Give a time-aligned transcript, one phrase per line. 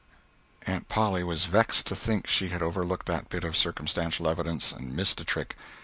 [0.65, 4.95] Aunt Polly was vexed to think she had overlooked that bit of circumstantial evidence, and
[4.95, 5.55] missed a trick.